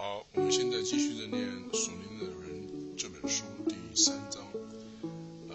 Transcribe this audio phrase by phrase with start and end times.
[0.00, 4.42] 好，我们现在继续的念《属灵的人》这本书第三章，
[5.50, 5.52] 啊，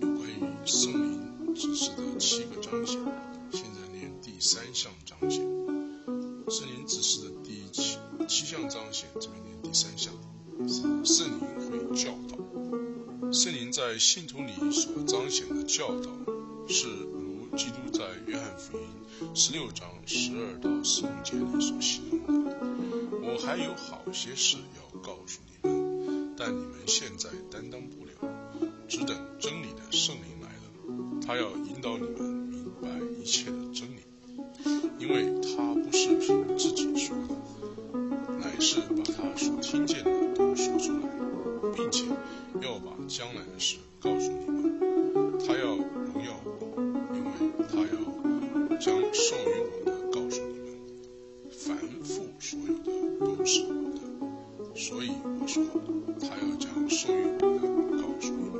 [0.00, 3.00] 有关于圣灵指示的七个章节。
[3.50, 5.38] 现在念第三项章节，
[6.48, 10.14] 圣灵指示的第七七项章节，这边念第三项，
[11.04, 13.32] 圣灵会教导。
[13.32, 16.10] 圣灵在信徒里所彰显的教导，
[16.68, 22.71] 是如基督在约翰福音十六章十二到十五节里所形容的。
[23.32, 28.12] 我还有好些事要告诉你们，但你们现在担当不了，
[28.86, 33.50] 只等真理的圣灵来了，他要引导你们明白一切
[54.82, 55.10] 所以
[55.40, 55.62] 我说
[56.18, 58.50] 他要将授予我的告诉你。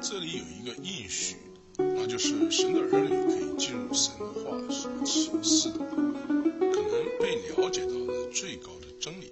[0.00, 1.36] 这里有一个应许，
[1.76, 9.30] 那就是神的儿女可以进入神的话所启示的，可能被了解到的最高的真理。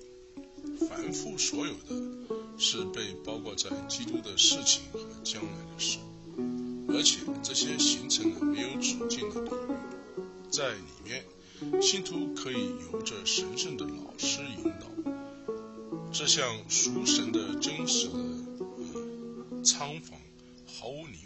[0.86, 1.96] 凡夫所有的，
[2.58, 4.82] 是被包括在基督的事情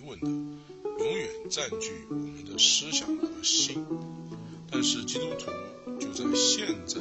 [0.06, 0.26] 问的，
[1.04, 3.84] 永远占据我们的思想和心。
[4.70, 5.50] 但是基督徒
[5.98, 7.00] 就在现在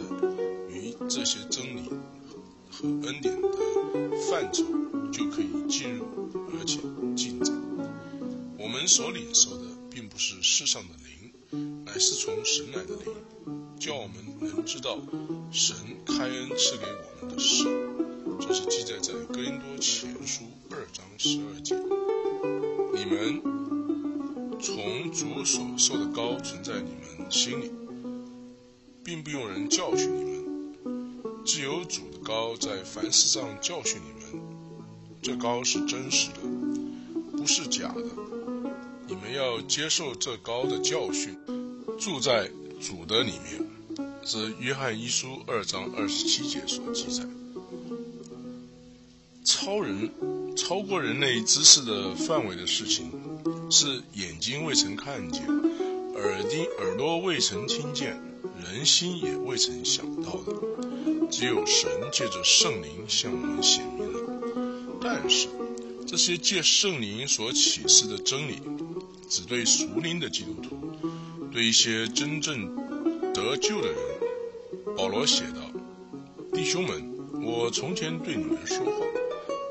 [0.70, 1.90] 与这些真理
[2.70, 3.48] 和恩典的
[4.30, 4.64] 范畴
[5.12, 6.06] 就可以进入，
[6.54, 6.80] 而且
[7.16, 7.56] 进展。
[8.58, 13.14] 我们所领受的并不是世上的灵，乃是从神来的灵。
[13.78, 14.98] 叫我们能知道
[15.52, 17.66] 神开恩赐给我们的事，
[18.40, 21.95] 这是记载在哥林多前书二章十二节。
[23.08, 23.40] 你们
[24.60, 27.72] 从主所受的高存在你们心里，
[29.04, 30.44] 并不用人教训你们，
[31.46, 34.44] 只有主的高在凡事上教训你们。
[35.22, 36.40] 这高是真实的，
[37.38, 38.04] 不是假的。
[39.08, 41.38] 你们要接受这高的教训，
[42.00, 42.50] 住在
[42.82, 43.64] 主的里面。
[44.24, 47.24] 是约翰一书二章二十七节所记载。
[49.44, 50.10] 超人
[50.56, 53.12] 超过人类知识的范围的事情，
[53.70, 55.46] 是眼睛未曾看见，
[56.16, 58.20] 耳听耳朵未曾听见，
[58.64, 60.54] 人心也未曾想到的。
[61.30, 64.20] 只有神借着圣灵向我们显明了。
[65.02, 65.48] 但是
[66.08, 68.62] 这些借圣灵所启示的真理，
[69.28, 70.78] 只对属灵的基督徒，
[71.52, 72.74] 对一些真正
[73.34, 73.98] 得救的人。
[74.96, 75.70] 保罗写道
[76.54, 79.06] ：“弟兄们，我从前对你们说话，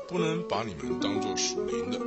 [0.07, 1.99] 不能把你们当作属灵的，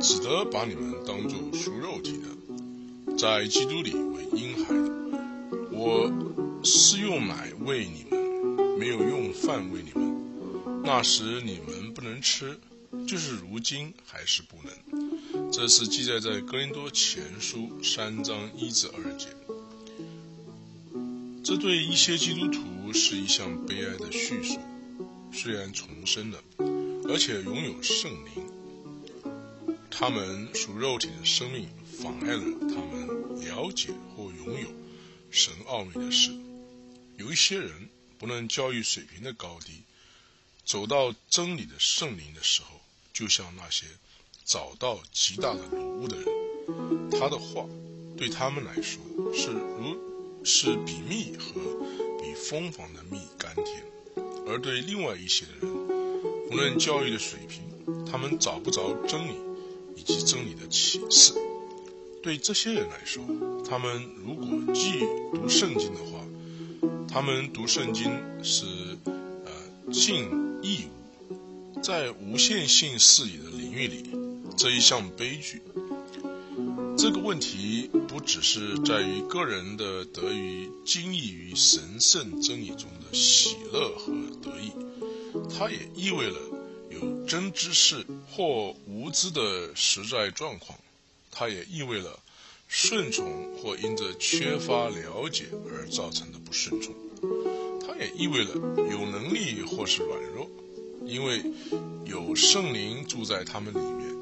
[0.00, 4.74] 只得把你们当作属肉体的，在基督里为婴孩。
[5.70, 6.10] 我
[6.64, 10.82] 是用奶喂你们，没有用饭喂你们。
[10.84, 12.58] 那时你们不能吃，
[13.06, 15.52] 就是如今还是不能。
[15.52, 19.28] 这是记载在哥林多前书三章一至二节。”
[21.44, 24.58] 这对一些基督徒是一项悲哀的叙述。
[25.32, 26.38] 虽然重生了，
[27.12, 28.46] 而且拥有圣灵，
[29.90, 31.68] 他们属肉体的生命
[32.00, 34.68] 妨碍了他们了解或拥有
[35.28, 36.30] 神奥秘的事。
[37.16, 39.82] 有一些人不论教育水平的高低，
[40.64, 42.80] 走到真理的圣灵的时候，
[43.12, 43.86] 就像那些
[44.44, 47.66] 找到极大的礼物的人，他的话
[48.16, 49.02] 对他们来说
[49.34, 50.10] 是如。
[50.42, 51.60] 是比蜜和
[52.18, 53.84] 比蜂房的蜜甘甜，
[54.46, 55.79] 而对另外一些的人，
[56.50, 57.62] 无论教育的水平，
[58.04, 59.32] 他们找不着真理
[59.94, 61.32] 以及真理的启示。
[62.22, 63.24] 对这些人来说，
[63.68, 64.98] 他们如果既
[65.32, 66.20] 读圣经的话，
[67.08, 68.10] 他们读圣经
[68.42, 68.66] 是
[69.04, 70.28] 呃尽
[70.60, 74.10] 义务，在无限性视野的领域里，
[74.56, 75.62] 这一项悲剧。
[76.98, 84.72] 这个问题不只是在于个人的得于精益于神圣真理中的喜乐和得意，
[85.48, 86.38] 它也意味了
[87.26, 90.78] 真知识或无知的实在状况，
[91.30, 92.18] 它也意味了
[92.68, 96.94] 顺从或因着缺乏了解而造成的不顺从，
[97.80, 98.54] 它也意味了
[98.90, 100.48] 有能力或是软弱，
[101.04, 101.42] 因为
[102.04, 104.14] 有圣灵住在他们里面，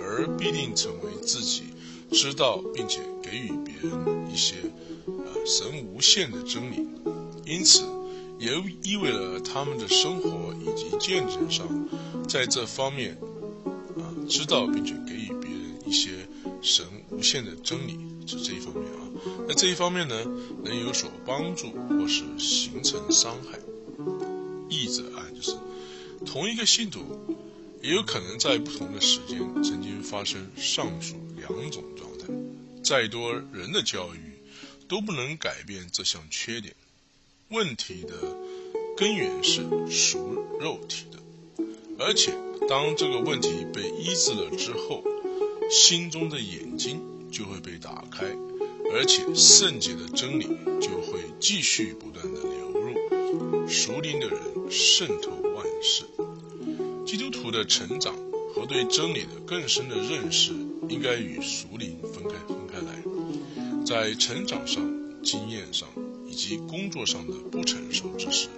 [0.00, 1.64] 而必定成为自己。
[2.12, 4.54] 知道并且给予别人一些
[5.06, 6.86] 呃神无限的真理，
[7.44, 7.82] 因此
[8.38, 8.52] 也
[8.82, 11.66] 意味了他们的生活以及见证上，
[12.28, 13.16] 在这方面
[13.96, 16.10] 啊知道并且给予别人一些
[16.62, 19.00] 神无限的真理，是这一方面啊。
[19.46, 20.24] 那这一方面呢，
[20.64, 23.58] 能有所帮助或是形成伤害。
[24.68, 25.56] 译者啊，就是
[26.26, 27.04] 同一个信徒，
[27.82, 32.26] 也有可能在不同的时间曾经发生上述两种状态。
[32.82, 34.18] 再多人的教育，
[34.88, 36.74] 都不能改变这项缺点。
[37.50, 38.36] 问题的
[38.96, 41.18] 根源是属肉体的，
[42.06, 42.34] 而且
[42.68, 45.02] 当这个问题被医治了之后，
[45.70, 48.26] 心中的眼睛就会被打开，
[48.92, 50.44] 而且圣洁的真理
[50.80, 54.38] 就会继续不断的流入，属灵的人
[54.70, 56.04] 渗透万事。
[57.06, 58.14] 基督徒的成长
[58.54, 60.52] 和对真理的更深的认识，
[60.90, 64.82] 应该与属灵分开分开来，在成长上、
[65.22, 65.88] 经验上
[66.28, 68.48] 以及工作上的不成熟之时，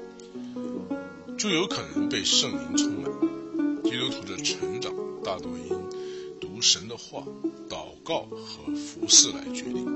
[1.39, 3.36] 就有可能被圣灵充满。
[3.88, 4.93] 基督徒的成长
[5.23, 5.69] 大多因
[6.41, 7.25] 读神的话、
[7.69, 9.87] 祷告和服侍来决定。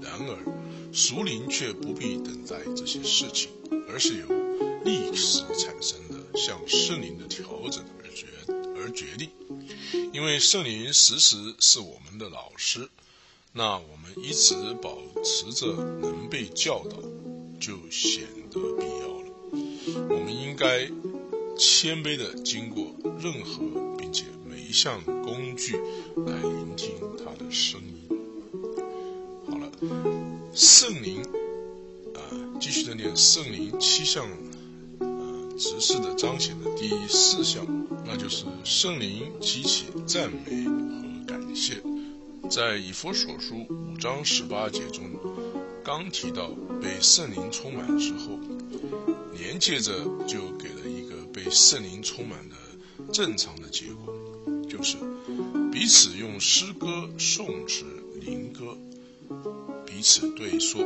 [0.00, 3.50] 然而，属灵却不必等待这些事情，
[3.88, 4.26] 而是由
[4.84, 8.26] 历史产生的向圣灵的调整而决
[8.76, 9.28] 而决定。
[10.12, 12.88] 因为圣灵时时是我们的老师，
[13.52, 16.96] 那我们一直保持着能被教导，
[17.60, 19.24] 就显得必要了。
[20.08, 20.88] 我们应该
[21.56, 23.62] 谦卑地经过任何
[23.96, 25.76] 并且每一项工具
[26.26, 28.18] 来聆听他的声音。
[29.46, 29.70] 好了，
[30.54, 31.22] 圣灵
[32.14, 32.18] 啊，
[32.60, 34.26] 继续的念圣灵七项。
[35.56, 37.64] 执事的彰显的第四项，
[38.04, 41.80] 那就是圣灵激起赞美和感谢。
[42.50, 45.04] 在以弗所书五章十八节中，
[45.84, 46.50] 刚提到
[46.82, 48.36] 被圣灵充满之后，
[49.32, 49.92] 连接着
[50.26, 50.83] 就给了
[51.34, 52.54] 被圣灵充满的
[53.12, 54.14] 正常的结果，
[54.70, 54.96] 就是
[55.72, 57.84] 彼此用诗歌、颂词、
[58.20, 58.78] 灵歌
[59.84, 60.80] 彼此对说，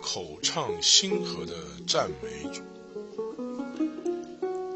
[0.00, 1.54] 口唱心和的
[1.86, 2.62] 赞美主。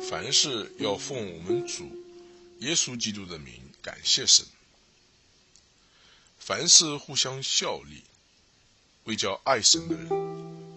[0.02, 1.84] 凡事要奉我们主
[2.58, 4.44] 耶稣基督的名感谢神。
[6.38, 8.02] 凡事互相效力，
[9.04, 10.08] 为叫爱神的人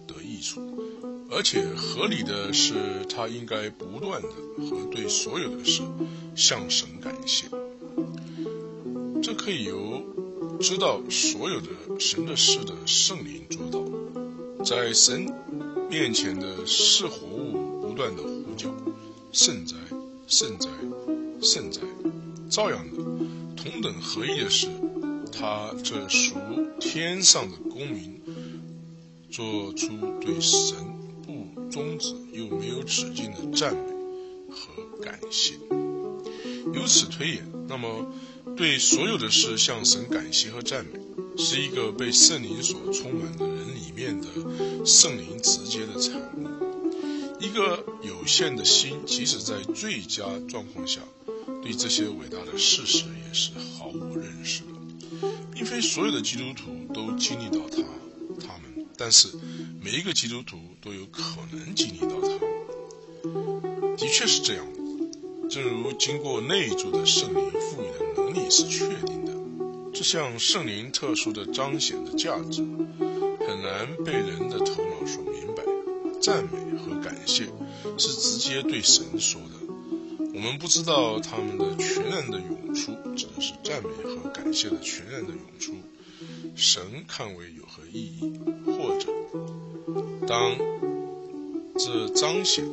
[0.06, 0.71] 得益处。
[1.34, 2.74] 而且合理的是，
[3.08, 4.28] 他应该不断的
[4.68, 5.80] 和对所有的事
[6.36, 7.46] 向神感谢。
[9.22, 10.02] 这可以由
[10.60, 11.68] 知道所有的
[11.98, 15.26] 神的事的圣灵做到，在神
[15.88, 18.68] 面前的是活物不断的呼叫。
[19.32, 19.74] 圣哉，
[20.26, 20.68] 圣哉，
[21.40, 21.80] 圣哉！
[22.50, 22.98] 照样的，
[23.56, 24.68] 同等合一的是，
[25.32, 26.34] 他这属
[26.78, 28.20] 天上的公民，
[29.30, 29.88] 做出
[30.20, 30.76] 对神
[31.72, 33.80] 终止又没有止境的赞美
[34.50, 35.54] 和感谢。
[36.74, 38.12] 由此推演，那么
[38.54, 41.00] 对所有的事向神感谢和赞美，
[41.42, 44.28] 是一个被圣灵所充满的人里面的
[44.84, 46.46] 圣灵直接的产物。
[47.40, 51.00] 一个有限的心，即使在最佳状况下，
[51.62, 55.28] 对这些伟大的事实也是毫无认识的。
[55.54, 57.82] 并非所有的基督徒都经历到他，
[58.40, 59.28] 他们，但是
[59.84, 62.28] 每一个基督徒都有可能经历到它。
[63.96, 64.64] 的确是这样，
[65.50, 69.34] 正如经过内住的圣灵赋予的能力是确定的，
[69.92, 75.62] 这项圣灵特殊的彰显的价值，很难被人的头脑所明白。
[76.20, 77.46] 赞美和感谢
[77.98, 80.26] 是直接对神说的。
[80.32, 85.74] 我们不知道他们的全然的涌出指的是赞美和感谢的全然的涌出，
[86.56, 88.32] 神看为有何意义？
[88.64, 88.81] 或
[90.26, 90.56] 当
[91.76, 92.64] 这彰显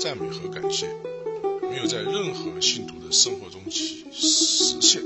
[0.00, 0.86] 赞美和感谢
[1.62, 5.02] 没有在任何信徒的生活中起实现，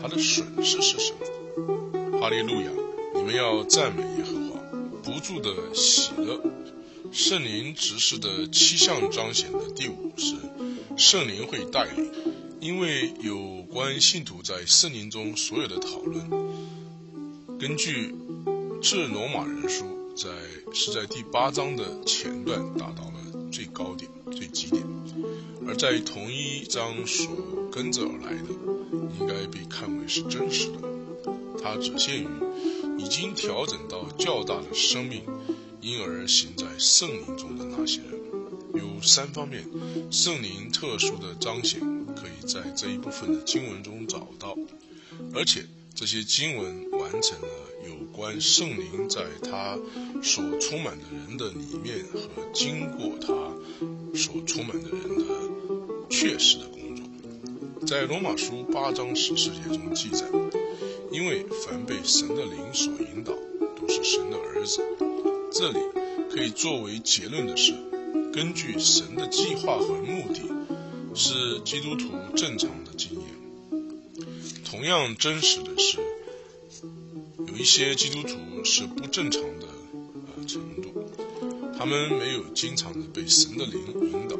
[0.00, 2.18] 它的损失是什么？
[2.18, 2.70] 哈利路亚！
[3.14, 4.60] 你们要赞美耶和华，
[5.02, 6.42] 不住的喜乐。
[7.12, 10.34] 圣灵执事的七项彰显的第五是
[10.96, 12.10] 圣灵会带领，
[12.60, 16.28] 因为有关信徒在圣灵中所有的讨论，
[17.58, 18.14] 根据
[18.82, 19.84] 致罗马人书
[20.16, 20.30] 在
[20.72, 24.82] 是在第八章的前段达到了最高点、最基点，
[25.68, 27.28] 而在同一章所
[27.70, 28.48] 跟着而来的，
[29.20, 30.78] 应该被看为是真实的，
[31.62, 32.28] 它只限于
[32.98, 35.22] 已经调整到较大的生命。
[35.82, 38.18] 因而行在圣灵中的那些人，
[38.74, 39.64] 有三方面
[40.10, 41.78] 圣灵特殊的彰显，
[42.16, 44.56] 可以在这一部分的经文中找到，
[45.32, 47.48] 而且这些经文完成了
[48.12, 49.78] 关圣灵在他
[50.22, 53.32] 所充满的人的里面和经过他
[54.16, 55.24] 所充满的人的
[56.08, 57.04] 确实的工作。
[57.86, 60.24] 在罗马书八章十四节中记载，
[61.12, 63.32] 因为凡被神的灵所引导，
[63.80, 64.82] 都是神的儿子。
[65.52, 65.78] 这里
[66.30, 67.74] 可以作为结论的是，
[68.32, 70.42] 根据神的计划和目的，
[71.14, 73.24] 是基督徒正常的经验。
[74.64, 75.98] 同样真实的是，
[77.56, 79.66] 有一些基督徒是不正常的
[80.36, 80.92] 呃程度，
[81.78, 83.80] 他们没有经常的被神的灵
[84.12, 84.36] 引导，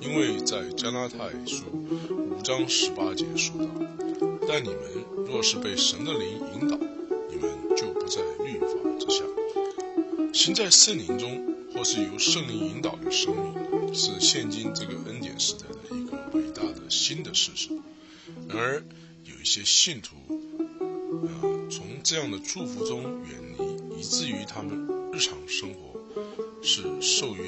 [0.00, 2.40] 因为在加拉太书五。
[2.42, 3.68] 章十八节说道
[4.48, 4.78] ：“但你们
[5.26, 6.78] 若是被神的灵引导，
[7.28, 9.22] 你们就不在律法之下。
[10.32, 17.68] 行在圣灵中，或是由圣灵引导的生命，是现今这个恩典时代的一个伟大的新的事实。
[18.48, 18.82] 然而，
[19.24, 20.16] 有一些信徒，
[21.26, 25.98] 啊，从这样的祝福中远离，以至于他们日常生活
[26.62, 27.44] 是受约、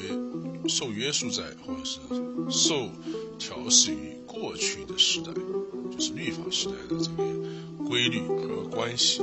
[0.69, 2.01] 受约束在，或者是
[2.51, 2.89] 受
[3.39, 5.33] 调试于。”过去的时代，
[5.91, 9.23] 就是律法时代的这个规律和关系。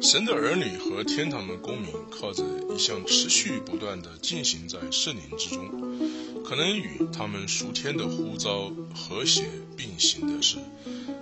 [0.00, 2.42] 神的儿女和天堂的公民，靠着
[2.74, 5.68] 一项持续不断的进行在圣灵之中，
[6.42, 9.44] 可能与他们属天的呼召和谐
[9.76, 10.56] 并行的是，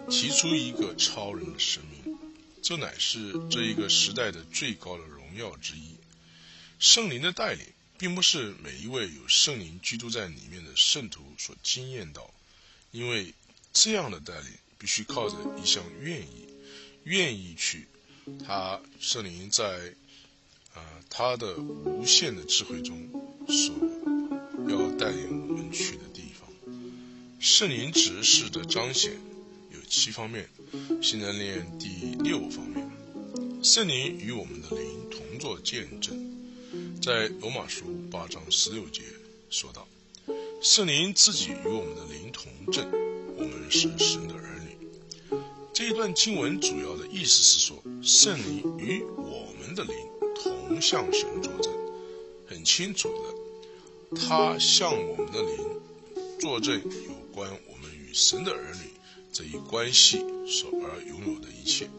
[0.08, 2.05] 提出一个超人的生命。
[2.66, 5.94] 这乃是这一个时代的最高的荣耀之一。
[6.80, 7.64] 圣灵的带领，
[7.96, 12.35] 并不是每一位有圣灵居住在里面的圣徒所经验到。
[12.90, 13.32] 因为
[13.73, 16.49] 这样的带领必须靠着一项愿意，
[17.04, 17.87] 愿意去，
[18.44, 19.94] 他圣灵在
[20.75, 23.08] 啊他的无限的智慧中
[23.46, 23.76] 所
[24.68, 26.50] 要带领我们去的地方。
[27.38, 29.12] 圣灵指示的彰显
[29.88, 30.49] 七方面，
[31.02, 32.90] 现在念第六方面。
[33.62, 36.37] 圣灵与我们的灵同作见证，
[37.02, 39.02] 在罗马书八章十六节
[39.50, 39.87] 说道。
[40.61, 42.88] 圣灵自己与我们的灵同证，
[43.37, 45.38] 我们是神的儿女。
[45.73, 49.95] 这一段经文主要的意思是说，圣灵与我们的灵
[50.35, 51.73] 同向神作证，
[52.47, 55.81] 很清楚的，他向我们的灵
[56.40, 58.90] 作证有关我们与神的儿女
[59.37, 60.16] 这一关系
[60.49, 61.90] 所而拥有的一切。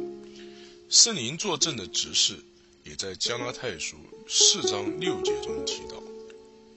[0.89, 2.39] 圣灵作证的指示，
[2.83, 3.95] 也在加拉太书
[4.27, 6.01] 四章六节中提到。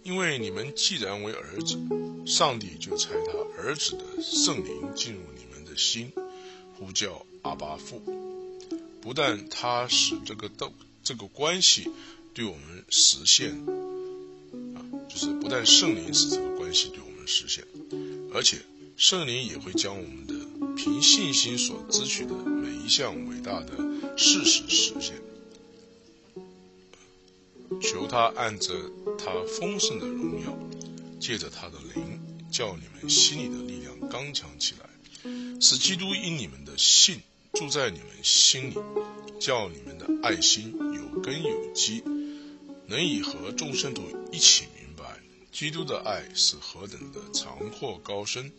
[0.02, 1.78] 因为你们既然为儿子，
[2.26, 6.12] 上帝就差他儿子的圣灵进入你们的心，
[6.78, 8.02] 呼叫阿巴父。
[9.00, 10.70] 不但他使这个道
[11.02, 11.88] 这个关系
[12.34, 13.52] 对我们实现，
[14.76, 17.64] 啊，就是不但圣灵使这个关系对我们实现，
[18.34, 18.58] 而且
[18.98, 20.34] 圣灵也会将我们的
[20.82, 23.76] 凭信心所支取的每一项伟大的
[24.16, 25.20] 事实实现。
[27.82, 28.74] 求他按着
[29.18, 30.58] 他丰盛的荣耀，
[31.20, 32.18] 借着他的灵，
[32.50, 34.88] 叫你们心里的力量刚强起来，
[35.60, 37.20] 使基督因你们的信
[37.52, 38.74] 住在你们心里，
[39.38, 42.02] 叫你们的爱心有根有基，
[42.86, 45.20] 能以和众圣徒一起明白
[45.52, 48.50] 基督的爱是何等的长阔高深，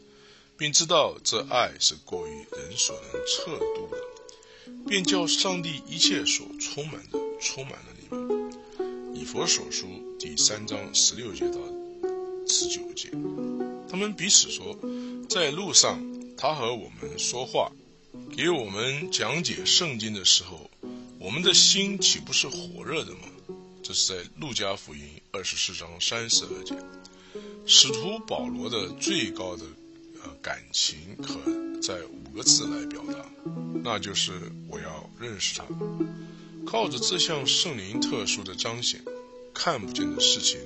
[0.61, 3.97] 并知道这爱是过于人所能测度的，
[4.87, 8.53] 便叫上帝一切所充满的充满了你们。
[9.15, 9.87] 以佛所书
[10.19, 11.57] 第三章十六节到
[12.47, 13.09] 十九节，
[13.89, 14.77] 他们彼此说，
[15.27, 15.99] 在路上
[16.37, 17.71] 他和我们说话，
[18.37, 20.69] 给我们讲解圣经的时候，
[21.17, 23.21] 我们的心岂不是火热的吗？
[23.81, 26.75] 这是在路加福音二十四章三十二节。
[27.65, 29.63] 使徒保罗的最高的
[30.41, 31.35] 感情，可
[31.81, 33.25] 在五个字来表达，
[33.83, 34.33] 那就是
[34.67, 35.65] 我要认识他。
[36.65, 39.03] 靠着这项圣灵特殊的彰显，
[39.53, 40.59] 看不见的事情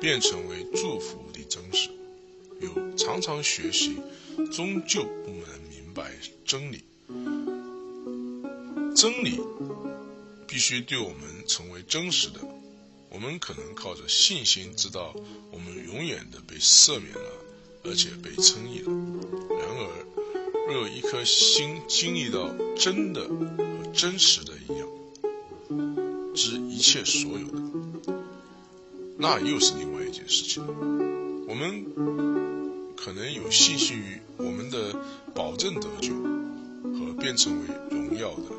[0.00, 1.90] 变成为祝福的真实。
[2.60, 3.96] 有常常学习，
[4.52, 6.12] 终究不能明白
[6.44, 6.84] 真理。
[8.96, 9.40] 真理
[10.46, 12.40] 必须对我们成为真实的。
[13.08, 15.14] 我们可能靠着信心知道，
[15.50, 17.39] 我们永远的被赦免了，
[17.84, 18.92] 而且被称义了。
[19.50, 20.06] 然而，
[20.68, 24.86] 若有一颗心经历到真的和真实的一样，
[26.34, 27.62] 知一切所有的，
[29.16, 30.64] 那又是另外一件事情。
[31.48, 34.94] 我们可能有信心于我们的
[35.34, 38.54] 保证得救和变成为荣耀的，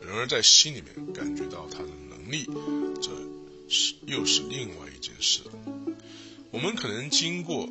[0.00, 2.46] 然而在心里面感觉到他的能力，
[3.00, 3.10] 这
[3.68, 5.52] 是又是另外一件事了。
[6.50, 7.68] 我们可能经过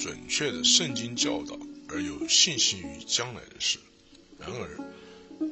[0.00, 3.78] 准确的圣经教导而有信心于将来的事，
[4.38, 4.78] 然而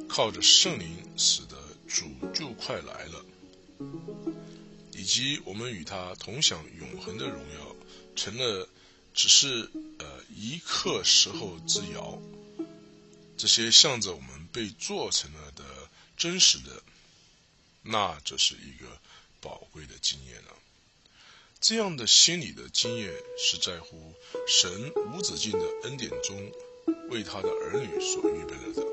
[0.09, 1.57] 靠着圣灵使得。
[1.91, 3.25] 主就快来了，
[4.93, 7.77] 以及我们与他同享永恒的荣耀，
[8.15, 8.69] 成了
[9.15, 12.21] 只是呃一刻时候之遥。
[13.39, 15.65] 这些向着我们被做成了的
[16.15, 16.83] 真实的，
[17.81, 19.01] 那这是一个
[19.41, 20.58] 宝贵的经验了。
[21.61, 23.97] 这样的心理的经验是在乎
[24.47, 24.71] 神
[25.13, 26.37] 无止境的恩典中
[27.11, 28.87] 为他的儿女所预备了的。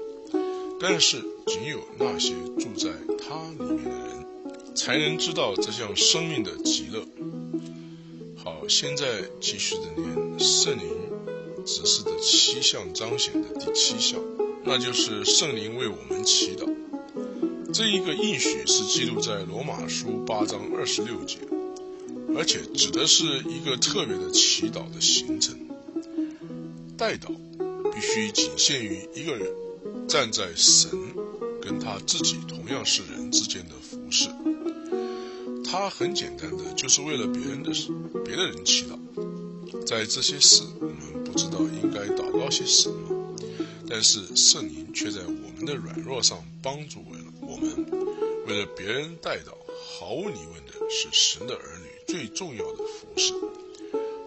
[0.81, 7.05] 但是，仅有那些住在他里面的人，才能知道这项生命的极乐。
[8.35, 10.89] 好，现在继续的念圣灵
[11.65, 14.19] 指示的七项彰显的第七项，
[14.63, 16.67] 那就是圣灵为我们祈祷。
[17.71, 21.37] 这一个应许是记录在罗马书八章二十六节，
[22.35, 25.57] 而且指的是一个特别的祈祷的行程。
[26.97, 27.33] 代祷
[27.93, 29.47] 必须仅限于一个人。
[30.07, 30.91] 站在神
[31.59, 34.29] 跟他自己同样是人之间的服饰，
[35.63, 37.71] 他很简单的就是为了别人的、
[38.23, 38.99] 别的人祈祷。
[39.83, 43.35] 在这些事，我们不知道应该祷告些什么，
[43.89, 47.85] 但是圣灵却在我们的软弱上帮助为了我们。
[48.45, 49.55] 为了别人代祷，
[49.97, 53.33] 毫无疑问的是神的儿女最重要的服饰。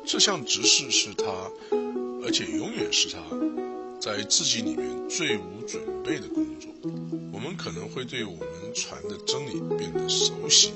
[0.05, 1.25] 这项执事是他，
[2.25, 3.19] 而且永远是他。
[4.01, 6.71] 在自己里面最无准备的工作，
[7.33, 8.41] 我们可能会对我们
[8.73, 10.71] 传的真理变得熟悉，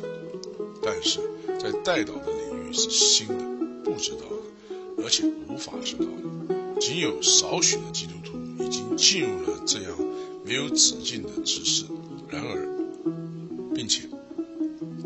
[0.83, 1.21] 但是
[1.59, 3.35] 在带导的领域是新的、
[3.85, 6.81] 不知道的，而且无法知道的。
[6.81, 9.97] 仅有少许的基督徒已经进入了这样
[10.45, 11.85] 没有止境的知识。
[12.29, 14.09] 然而，并且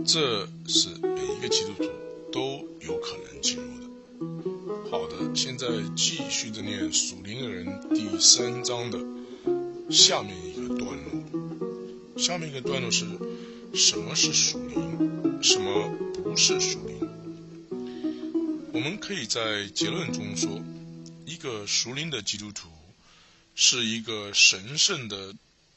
[0.06, 0.88] 这是
[1.36, 1.84] 一个基督徒
[2.32, 4.90] 都有可能进入的。
[4.90, 8.98] 好的，现在继续的念《属灵的人》第三章的
[9.90, 12.16] 下面一个段落。
[12.16, 13.04] 下面一个段落是：
[13.74, 15.42] 什么是属灵？
[15.42, 15.90] 什么
[16.24, 17.06] 不是属灵？
[18.72, 20.62] 我们可以在结论中说，
[21.26, 22.68] 一个属灵的基督徒
[23.54, 25.34] 是一个神圣的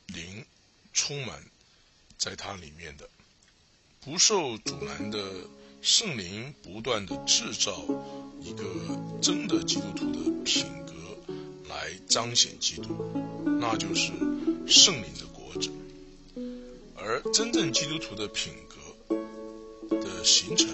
[0.07, 0.45] 灵
[0.93, 1.43] 充满
[2.17, 3.10] 在他里面的，
[4.10, 5.24] 不受阻拦的
[5.84, 7.84] 圣灵不断的制造。
[8.41, 8.63] 一个
[9.22, 10.93] 真的基督徒的品格
[11.69, 12.88] 来彰显基督，
[13.62, 14.12] 那就是
[14.65, 15.69] 圣灵的国者。
[16.98, 19.15] 而真正基督徒的品格
[19.98, 20.69] 的形成，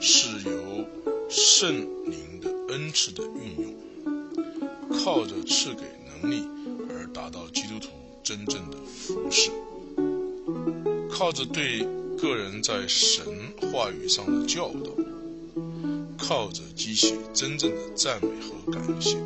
[0.00, 0.86] 是由
[1.28, 1.76] 圣
[2.10, 6.48] 灵的恩赐的运用，靠着赐给能力
[6.88, 7.90] 而达到基督徒
[8.24, 9.50] 真正的服饰，
[11.10, 11.86] 靠着对
[12.20, 13.24] 个人在神
[13.62, 14.90] 话语上的教导。
[16.18, 19.16] 靠着激起真正的赞美和感谢，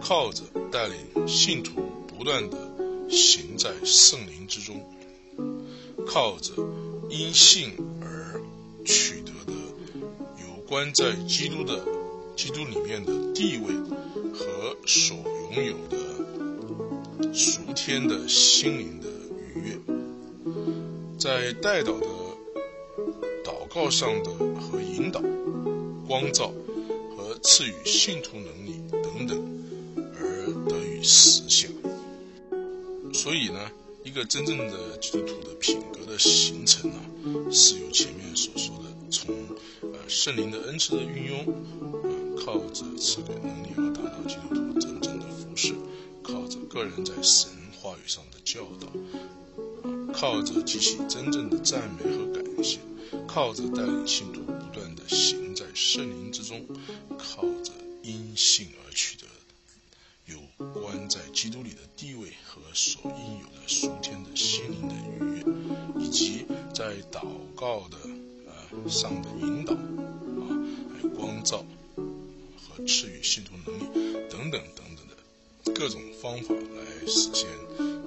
[0.00, 0.42] 靠着
[0.72, 2.58] 带领信徒不断的
[3.08, 4.84] 行在圣灵之中，
[6.06, 6.52] 靠着
[7.10, 7.70] 因信
[8.00, 8.40] 而
[8.84, 9.52] 取得的
[10.40, 11.84] 有关在基督的
[12.34, 13.72] 基督里面的地位
[14.32, 15.16] 和所
[15.52, 19.08] 拥有的属天的心灵的
[19.54, 19.78] 愉悦，
[21.24, 22.06] 在带导的
[23.42, 25.22] 祷告上的和引导。
[26.06, 26.52] 光照
[27.16, 29.42] 和赐予信徒能力等等，
[30.20, 31.70] 而得以实现。
[33.14, 33.58] 所以呢，
[34.04, 39.34] 一个真正的基督徒的品格的形成呢，是由前面所说的，从
[39.80, 41.46] 呃圣灵的恩赐的运用，
[42.36, 45.72] 靠着赐给能力而达到基督徒真正的服饰，
[46.22, 48.88] 靠着个人在神话语上的教导，
[50.16, 52.78] 靠着激起真正的赞美和感谢，
[53.26, 55.64] 靠着带领信徒不断的行在。
[55.74, 56.64] 圣灵之中，
[57.18, 57.72] 靠着
[58.02, 59.26] 因信而取得
[60.26, 60.38] 有
[60.72, 65.40] 关在基督里的地位和所应有的属天的心灵的愉
[65.98, 67.96] 悦，以及在祷告的
[68.46, 70.46] 呃上的引导啊，
[70.94, 71.64] 还有光照
[72.56, 73.84] 和赐予信徒能力
[74.30, 77.48] 等等等等的各种方法来实现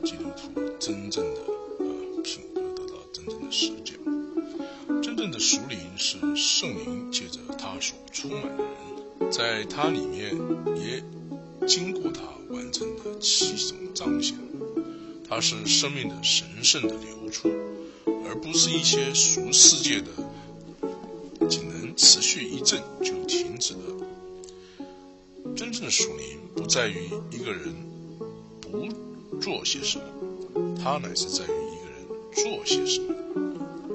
[0.05, 1.41] 基督徒真正的
[3.47, 3.97] 的实践。
[5.01, 8.63] 真正的属灵是圣灵借着他所充满的
[9.19, 10.35] 人，在他里面
[10.75, 11.01] 也
[11.65, 14.35] 经过他完成的七种彰显。
[15.29, 17.49] 它是生命的神圣的流出，
[18.25, 20.07] 而不是一些俗世界的，
[21.49, 23.79] 仅能持续一阵就停止的。
[25.53, 27.75] 真正的属灵不在于一个人
[28.61, 28.87] 不
[29.41, 30.05] 做些什么，
[30.81, 33.06] 它乃是在于一个人做些什么。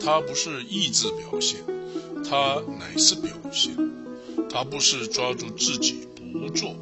[0.04, 1.64] 它不是意志表现，
[2.28, 3.76] 它乃是表现。
[4.50, 6.74] 它不是抓住自己不做，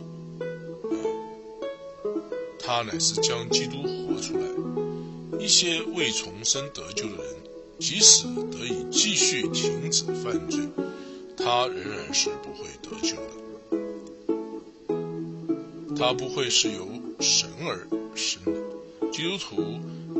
[2.59, 4.45] 它乃是将基督活出来，
[5.39, 7.37] 一些未重生得救的人，
[7.79, 10.67] 即使得以继续停止犯罪，
[11.37, 13.33] 他仍然是不会得救的。
[15.97, 16.89] 他不会是由
[17.21, 18.53] 神而生的。
[19.13, 19.63] 基督徒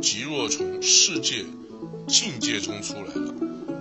[0.01, 1.45] 即若从世界
[2.11, 3.35] 境界中出来了，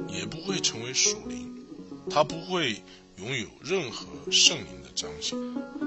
[0.07, 1.65] 也不会成为属灵。
[2.11, 2.83] 他不会
[3.17, 5.37] 拥有任何圣灵的彰显。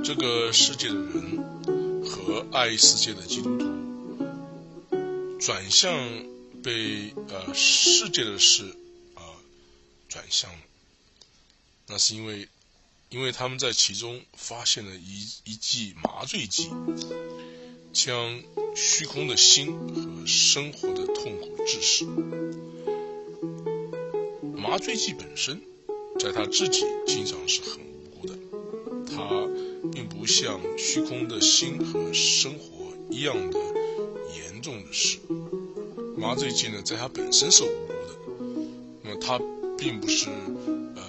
[0.04, 3.64] 这个世界的人和爱世界的基督徒
[5.40, 5.92] 转向
[6.62, 8.76] 被呃世界的事
[9.14, 9.22] 啊
[10.08, 10.58] 转向了，
[11.88, 12.48] 那是因为
[13.08, 16.70] 因为他们在其中发现了一一剂麻醉剂，
[17.92, 18.40] 将
[18.74, 22.06] 虚空的心和生活的痛苦致死。
[24.56, 25.60] 麻醉剂本身。
[26.20, 28.34] 在他自己经常是很无辜的，
[29.08, 29.48] 他
[29.90, 33.58] 并不像虚空的心和生活一样的
[34.36, 35.18] 严重的事。
[36.16, 38.14] 麻醉剂呢，在他本身是无辜的，
[39.02, 39.40] 那么他
[39.76, 40.28] 并不是
[40.94, 41.02] 呃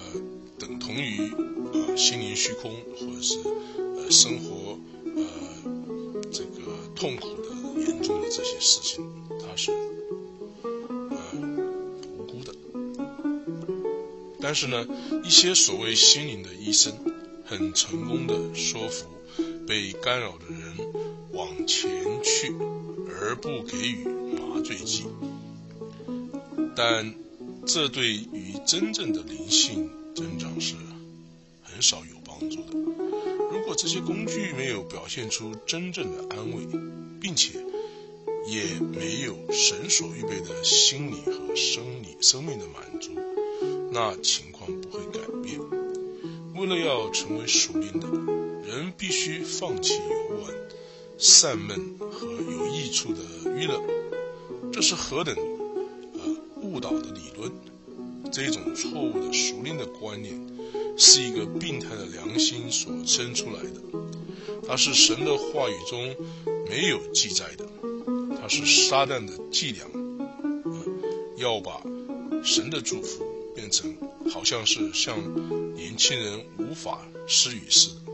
[0.58, 1.30] 等同于
[1.74, 3.38] 呃心灵虚空或者是
[3.76, 4.53] 呃生活
[7.04, 9.04] 痛苦的严重的这些事情，
[9.38, 9.70] 他是。
[10.62, 11.18] 呃，
[12.16, 12.54] 无辜的
[14.40, 14.86] 但是呢，
[15.22, 16.94] 一些所谓心灵的医生，
[17.44, 19.04] 很成功的说服
[19.66, 20.78] 被干扰的人
[21.32, 21.90] 往前
[22.22, 22.54] 去，
[23.20, 25.04] 而不给予麻醉剂。
[26.74, 27.14] 但
[27.66, 30.74] 这对于真正的灵性增长是
[31.62, 32.13] 很少有。
[33.84, 36.66] 这些工具没有表现出真正的安慰，
[37.20, 37.62] 并且
[38.48, 43.10] 也没有神所预备的心理和生理生命的满足。
[43.92, 45.60] 那情况不会改变。
[46.54, 48.08] 为了要成为属灵的
[48.66, 50.54] 人，必须放弃游玩、
[51.18, 53.20] 散闷和有益处的
[53.54, 53.82] 娱乐。
[54.72, 57.52] 这是何等呃误导的理论！
[58.32, 60.53] 这种错误的熟练的观念，
[60.96, 63.80] 是一个病态的良心所生出来的。
[64.66, 66.16] 它是神的话语中
[66.68, 67.66] 没有记载的。
[68.40, 69.86] 它是撒旦的伎俩，
[71.36, 71.82] 要把
[72.44, 73.24] 神的祝福。
[73.54, 73.96] 变成
[74.32, 75.16] 好像是像
[75.76, 78.12] 年轻人无法施予似的，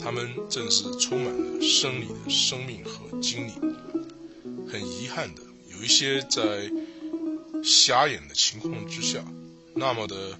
[0.00, 3.52] 他们正是充满了生理的生命和经历。
[4.68, 6.68] 很遗憾的，有一些在
[7.62, 9.24] 瞎眼的情况之下，
[9.74, 10.36] 那么的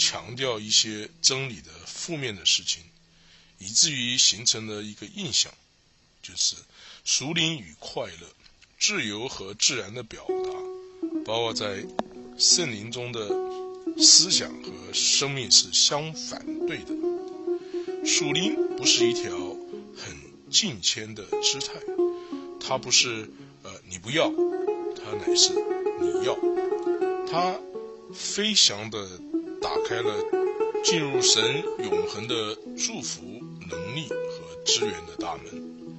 [0.00, 2.82] 强调一些真理的负面的事情，
[3.58, 5.52] 以至于形成了一个印象，
[6.22, 6.56] 就是
[7.04, 8.26] 熟灵与快乐、
[8.78, 11.84] 自由和自然的表达，包括在。
[12.38, 13.28] 圣灵中的
[13.98, 16.94] 思想和生命是相反对的。
[18.06, 19.30] 属灵不是一条
[19.94, 20.16] 很
[20.50, 21.74] 近谦的姿态，
[22.58, 23.30] 它不是
[23.62, 25.52] 呃你不要，它乃是
[26.00, 26.34] 你要。
[27.30, 27.60] 它
[28.14, 29.20] 飞翔的
[29.60, 30.14] 打开了
[30.82, 33.22] 进入神永恒的祝福
[33.68, 35.94] 能力和资源的大门，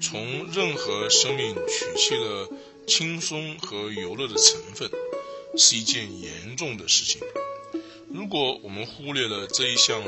[0.00, 2.48] 从任何生命取去了
[2.86, 4.90] 轻松和游乐的成分。
[5.56, 7.20] 是一件严重的事情。
[8.12, 10.00] 如果我们忽略了这一项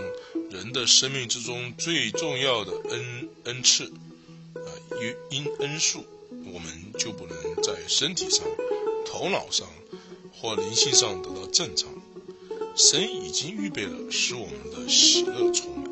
[0.51, 3.85] 人的生命之中最重要的恩恩赐，
[4.55, 4.69] 啊，
[5.01, 6.05] 因因恩数，
[6.53, 8.47] 我们就不能在身体上、
[9.05, 9.67] 头脑上
[10.41, 11.90] 或灵性上得到正常。
[12.75, 15.91] 神已经预备了使我们的喜乐充满。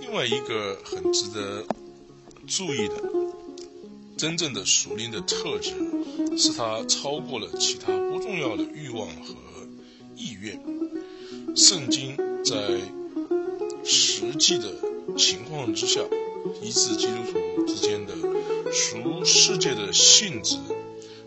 [0.00, 1.64] 另外一个很值得
[2.46, 2.94] 注意的，
[4.16, 5.74] 真正的属灵的特质。
[6.38, 9.34] 是他超过了其他不重要的欲望和
[10.16, 10.60] 意愿。
[11.54, 12.80] 圣经在
[13.82, 14.74] 实际的
[15.16, 16.02] 情况之下，
[16.62, 18.14] 医治基督徒之间的
[18.70, 20.58] 属世界的性质，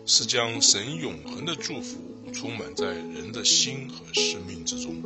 [0.06, 1.96] 是将神永恒的祝福
[2.30, 5.02] 充满在人的心和生命之中，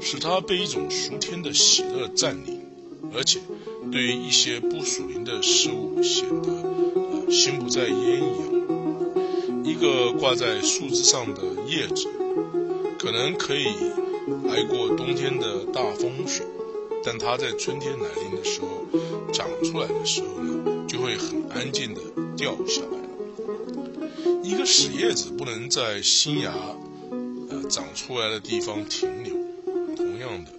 [0.00, 2.60] 使他被一种属天的喜乐占领，
[3.14, 3.40] 而且
[3.90, 9.64] 对于一些不属灵的事物显得心不在焉一样。
[9.64, 12.06] 一个挂在树枝上的叶子，
[12.98, 13.66] 可能可以
[14.48, 16.44] 挨过冬天的大风雪，
[17.04, 18.86] 但它在春天来临的时候
[19.32, 22.00] 长出来的时候呢，就会很安静的
[22.36, 22.99] 掉下来。
[24.50, 29.36] 一个死叶子不能在新芽呃长出来的地方停留，
[29.94, 30.50] 同样的，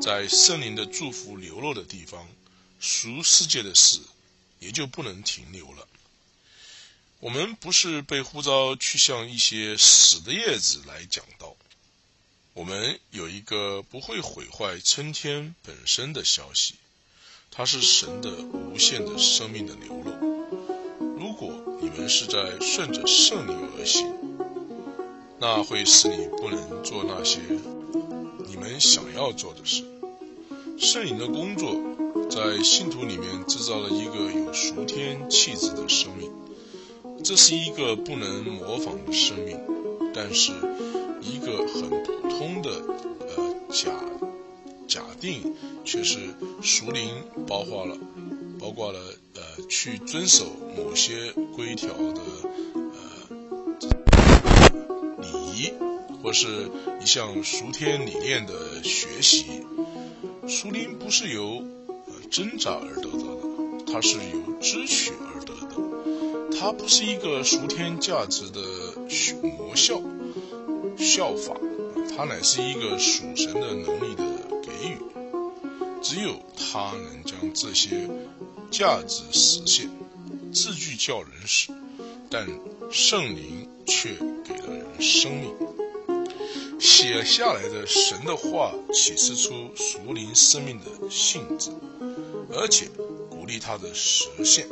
[0.00, 2.26] 在圣灵的祝福流落的地方，
[2.80, 4.00] 俗世界的事
[4.58, 5.86] 也就不能停留了。
[7.20, 11.54] 我们不是被呼召去向一些死的叶子来讲道，
[12.54, 16.76] 我们有一个不会毁坏春天本身的消息，
[17.50, 20.36] 它是神的无限的生命的流露。
[21.18, 24.06] 如果你们是在顺着圣灵而行，
[25.38, 27.40] 那会使你不能做那些
[28.46, 29.84] 你们想要做的事。
[30.78, 31.76] 圣灵的工作
[32.30, 36.30] 在信徒里面制造了一个有属天气质的生命，
[37.22, 39.58] 这是一个不能模仿的生命，
[40.14, 40.52] 但是
[41.20, 42.70] 一个很普通的
[43.36, 43.90] 呃假
[44.86, 46.18] 假定却是
[46.62, 47.96] 属灵包括了
[48.66, 48.98] 包括了
[49.36, 50.44] 呃去遵守
[50.76, 52.20] 某些规条的
[52.74, 52.98] 呃
[55.22, 55.72] 礼仪，
[56.20, 56.68] 或是
[57.00, 59.64] 一项熟天理念的学习。
[60.48, 61.62] 熟灵不是由
[62.06, 66.58] 呃挣扎而得到的，它是由支取而得的。
[66.58, 68.60] 它不是一个熟天价值的
[69.42, 70.02] 模效
[70.96, 71.54] 效法，
[72.16, 74.24] 它乃是一个属神的能力的
[74.60, 74.98] 给予。
[76.02, 78.08] 只有它能将这些
[78.70, 79.90] 价值实现。
[80.52, 81.72] 字句叫人死，
[82.30, 82.46] 但
[82.90, 85.54] 圣灵却给了人生命。
[86.78, 91.70] 写下来的神的话启示出属灵生命的性质，
[92.52, 92.88] 而且
[93.30, 94.68] 鼓励它的实现。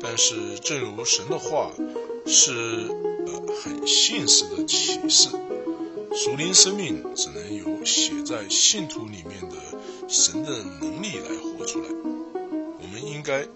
[0.00, 1.70] 但是，正如神的话
[2.26, 2.88] 是
[3.26, 5.28] 呃很现实的启示，
[6.14, 9.56] 属灵生命只能由写在信徒里面的
[10.08, 11.88] 神的能力来活出来。
[12.82, 13.46] 我们应该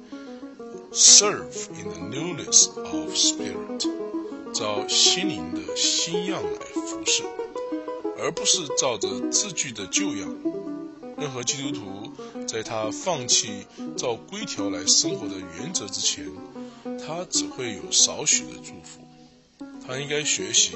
[0.92, 3.88] serve in the newness of spirit，
[4.52, 7.22] 照心灵的新样来服侍。
[8.16, 10.34] 而不是照着字句的旧样。
[11.18, 12.12] 任何基督徒
[12.46, 16.30] 在他放弃照规条来生活的原则之前，
[16.98, 19.00] 他只会有少许的祝福。
[19.86, 20.72] 他应该学习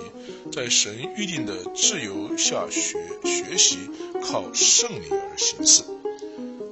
[0.53, 3.79] 在神预定的自由下学学习，
[4.23, 5.83] 靠圣灵而行事，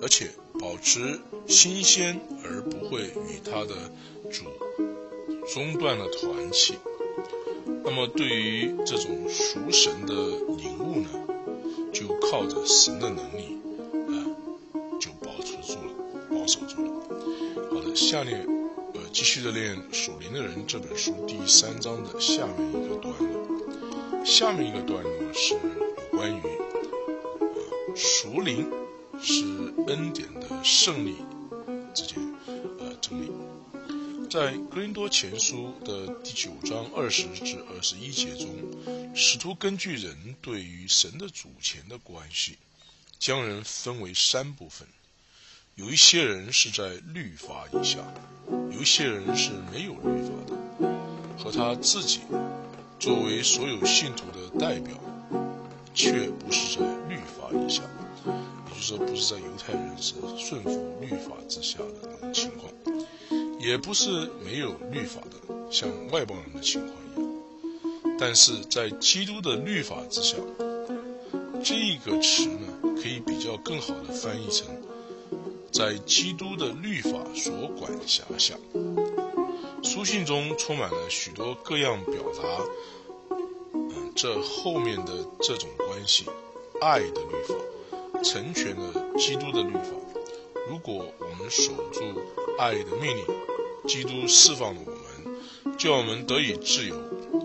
[0.02, 0.30] 而且
[0.86, 1.18] 持
[1.48, 3.74] 新鲜而不会与他的
[4.30, 4.44] 主
[5.52, 6.74] 中断了团契。
[7.82, 11.10] 那么，对于这种属神的领悟呢，
[11.92, 13.58] 就靠着神的能力，
[14.06, 14.14] 啊，
[15.00, 15.92] 就保持住了，
[16.30, 16.92] 保守住了。
[17.68, 18.46] 好的，下面
[18.94, 24.24] 呃，继续的练《属灵的人》这本书第三章的下面一个段落。
[24.24, 26.40] 下面一个段落是有关于，
[27.40, 28.70] 呃，属灵
[29.20, 29.44] 是
[29.88, 31.16] 恩典的胜利
[31.94, 32.16] 之间，
[32.78, 33.30] 呃，真理。
[34.28, 42.58] 在格林多前书的第九章二十至二十一节中，使徒根据人对于神的主权的关系，
[43.18, 44.86] 将人分为三部分。
[45.76, 47.98] 有一些人是在律法以下，
[48.72, 50.58] 有一些人是没有律法的，
[51.38, 52.20] 和他自己
[52.98, 54.94] 作为所有信徒的代表，
[55.94, 57.82] 却不是在律法以下，
[58.26, 62.72] 也就是说，不是在犹太人是顺服律法之下的那种情况。
[63.58, 68.16] 也不是没有律法的，像外邦人的情况一样。
[68.18, 70.36] 但是在基督的律法之下，
[71.64, 74.66] 这个词呢，可以比较更好的翻译成，
[75.72, 78.54] 在基督的律法所管辖下。
[79.82, 83.36] 书信中充满了许多各样表达，
[83.74, 86.26] 嗯，这后面的这种关系，
[86.80, 87.54] 爱的律法，
[88.22, 89.90] 成全了基督的律法。
[90.68, 92.02] 如果我们守住
[92.58, 93.24] 爱的命令，
[93.86, 96.96] 基督释放了我们，叫我们得以自由，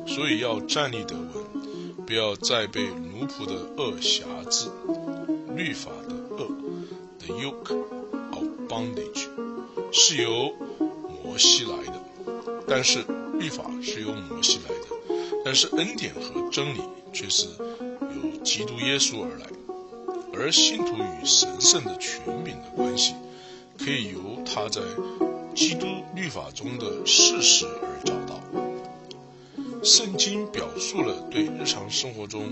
[0.08, 4.70] 所以要站立得稳，不要再被奴仆的恶辖制。
[5.56, 6.48] 律法的恶
[7.20, 7.76] ，the yoke
[8.32, 9.28] of bondage，
[9.92, 10.52] 是由
[11.24, 12.02] 摩西来的，
[12.68, 13.06] 但是
[13.38, 16.80] 律法是由摩西来的，但是恩典和真理
[17.14, 19.46] 却是由基督耶稣而来，
[20.42, 23.14] 而信徒与神圣的权柄的关系，
[23.78, 24.82] 可以由他在。
[25.54, 28.42] 基督律法中的事实而找到。
[29.84, 32.46] 圣经表述了对日常生活中，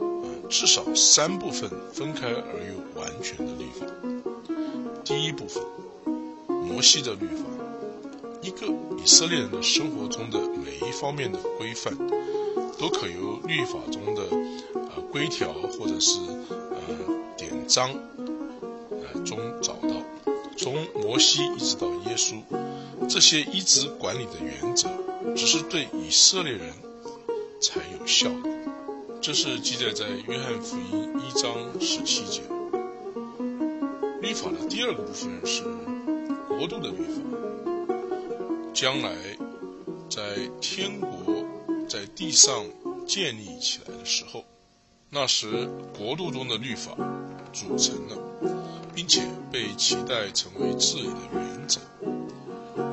[0.00, 3.86] 呃，至少三部分分开而又完全的律法。
[5.04, 5.62] 第一部分，
[6.46, 7.44] 摩西的律法，
[8.40, 11.94] 一个以色列人的生活中的每一方面的规范，
[12.78, 14.22] 都可由律法中的
[14.72, 16.18] 呃规条或者是
[16.50, 17.25] 呃
[17.66, 17.92] 章
[18.90, 20.02] 呃中找到。
[20.56, 22.40] 从摩西一直到耶稣，
[23.08, 24.88] 这些一直管理的原则，
[25.36, 26.72] 只是对以色列人
[27.60, 28.50] 才有效的。
[29.20, 32.40] 这是记载在约翰福音一章十七节。
[34.22, 35.62] 律法的第二个部分是
[36.48, 37.20] 国度的律法，
[38.72, 39.14] 将来
[40.08, 41.44] 在天国
[41.86, 42.64] 在地上
[43.06, 44.42] 建立起来的时候，
[45.10, 46.96] 那时国度中的律法
[47.56, 48.16] 组成了。
[48.96, 49.20] 并且
[49.52, 51.78] 被期待成为治理的原则。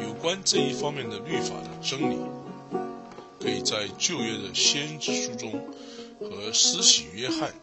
[0.06, 2.18] 有关这一方面的律法的真理，
[3.40, 5.54] 可以在旧约的先知书中
[6.20, 7.54] 和施洗约翰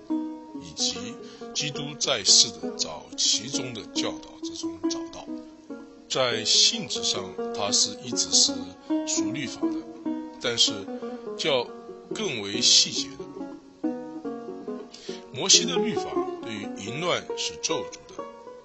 [0.63, 1.15] 以及
[1.53, 5.27] 基督在世的早期中的教导之中找到。
[6.09, 7.23] 在性质上，
[7.55, 8.55] 它是一直是
[9.07, 9.77] 属律法的，
[10.41, 10.73] 但是
[11.37, 11.67] 较
[12.15, 13.91] 更为细节的。
[15.35, 16.05] 摩西的律法
[16.51, 18.25] 对于淫乱是咒诅的，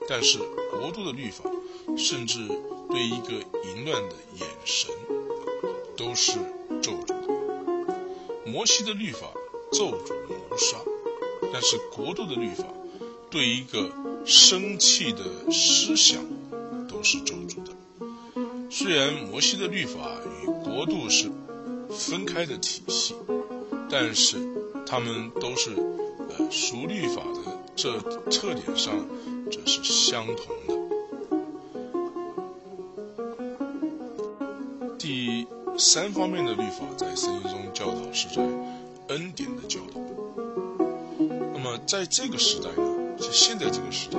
[0.10, 0.40] 但是
[0.72, 1.44] 国度的律法，
[1.96, 2.40] 甚至
[2.90, 4.90] 对一个淫乱的眼神，
[5.96, 6.32] 都是
[6.82, 7.16] 咒诅的。
[8.44, 9.32] 摩西的律法
[9.72, 10.78] 咒诅谋杀，
[11.54, 12.66] 但是国度的律法
[13.30, 13.92] 对一个
[14.26, 16.26] 生气的思想
[16.90, 17.04] 都。
[17.04, 17.72] 是咒诅的。
[18.72, 20.10] 虽然摩西的律法
[20.42, 21.30] 与国度是
[21.92, 23.14] 分开的体系，
[23.92, 24.38] 但是
[24.88, 28.00] 他们都是呃属律法的这
[28.32, 28.94] 特点上
[29.52, 30.76] 这是相同的。
[34.98, 35.46] 第
[35.78, 38.42] 三方面的律法在圣经中教导是在
[39.10, 40.00] 恩典的教导。
[41.54, 44.18] 那么在这个时代呢，在现在这个时代，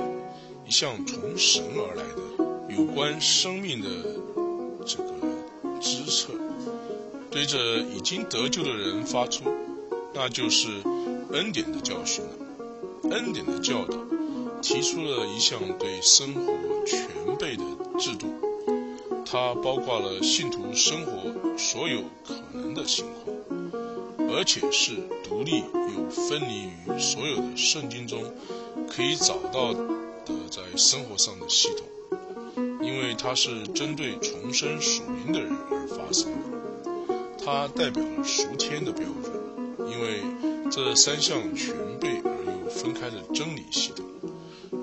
[0.65, 2.21] 一项从神而来的。
[2.69, 3.89] 有关生命的
[4.85, 5.05] 这个
[5.79, 6.33] 支策，
[7.31, 9.45] 对着已经得救的人发出，
[10.13, 10.67] 那就是
[11.31, 12.46] 恩典的教训了。
[13.03, 13.97] 恩典的教导
[14.61, 16.53] 提出了一项对生活
[16.85, 17.07] 全
[17.37, 17.63] 备的
[17.99, 18.27] 制度，
[19.25, 23.35] 它包括了信徒生活所有可能的情况，
[24.35, 28.23] 而且是独立又分离于所有的圣经中
[28.89, 29.83] 可以找到的
[30.49, 31.85] 在生活上的系统。
[32.81, 39.33] 因为它是针对重生属灵的人而发生的，它代表了赎天的标准。
[39.89, 40.21] 因为
[40.71, 42.21] 这三项全备
[42.77, 44.05] 分开的真理系统，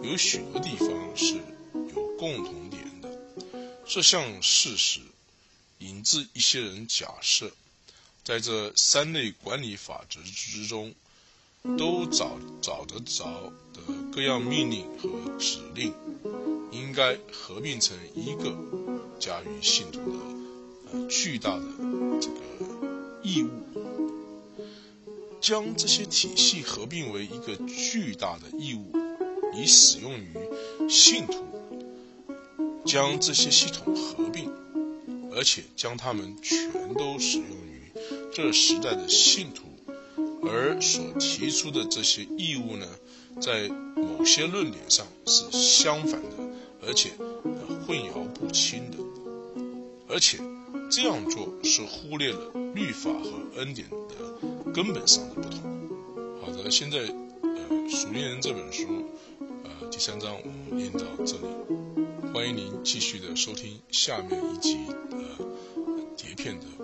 [0.03, 3.09] 有许多地方是有共同点的。
[3.87, 5.01] 这项事实
[5.79, 7.51] 引致一些人假设，
[8.25, 10.95] 在这三类管理法则之中，
[11.79, 13.81] 都找找得着的
[14.13, 15.95] 各样命令和指令。
[16.73, 18.53] 应该合并成一个
[19.21, 20.19] 加于信徒的
[20.91, 21.63] 呃巨大的
[22.21, 22.41] 这个
[23.23, 23.49] 义务，
[25.45, 28.97] 将这些体系合并为一个巨大的义务，
[29.55, 31.45] 以使用于信徒，
[32.87, 34.51] 将这些系统合并，
[35.35, 37.93] 而且将它们全都使用于
[38.33, 39.65] 这时代的信徒，
[40.49, 42.87] 而所提出的这些义务呢，
[43.39, 46.31] 在某些论点上是相反的。
[46.87, 47.11] 而且
[47.87, 48.99] 混淆不清的，
[50.09, 50.39] 而且
[50.91, 53.97] 这样做是忽略了律法和恩典的
[54.75, 55.61] 根本上的不同。
[56.43, 57.09] 好的，现在呃
[57.89, 58.89] 《熟练人》这本书
[59.63, 61.47] 呃第三章我们念到这里，
[62.33, 64.79] 欢迎您继续的收听下面一集
[65.13, 65.47] 呃
[66.17, 66.84] 碟片的。